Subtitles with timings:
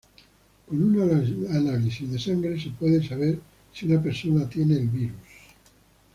[0.67, 3.39] Con un análisis de sangre se puede saber
[3.71, 5.19] si una persona tiene el virus.